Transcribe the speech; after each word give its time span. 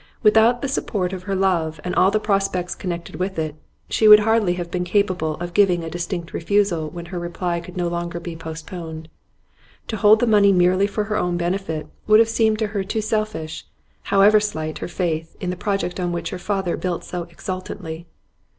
Without 0.23 0.63
the 0.63 0.67
support 0.67 1.13
of 1.13 1.21
her 1.29 1.35
love 1.35 1.79
and 1.83 1.93
all 1.93 2.09
the 2.09 2.19
prospects 2.19 2.73
connected 2.73 3.17
with 3.17 3.37
it, 3.37 3.53
she 3.87 4.07
would 4.07 4.21
hardly 4.21 4.55
have 4.55 4.71
been 4.71 4.83
capable 4.83 5.35
of 5.35 5.53
giving 5.53 5.83
a 5.83 5.91
distinct 5.91 6.33
refusal 6.33 6.89
when 6.89 7.05
her 7.13 7.19
reply 7.19 7.59
could 7.59 7.77
no 7.77 7.87
longer 7.87 8.19
be 8.19 8.35
postponed; 8.35 9.09
to 9.87 9.97
hold 9.97 10.19
the 10.19 10.25
money 10.25 10.51
merely 10.51 10.87
for 10.87 11.03
her 11.03 11.17
own 11.17 11.37
benefit 11.37 11.85
would 12.07 12.19
have 12.19 12.29
seemed 12.29 12.57
to 12.57 12.67
her 12.73 12.83
too 12.83 12.99
selfish, 12.99 13.67
however 14.05 14.39
slight 14.39 14.79
her 14.79 14.87
faith 14.87 15.35
in 15.39 15.51
the 15.51 15.55
project 15.55 15.99
on 15.99 16.11
which 16.11 16.31
her 16.31 16.39
father 16.39 16.75
built 16.75 17.03
so 17.03 17.27
exultantly. 17.29 18.07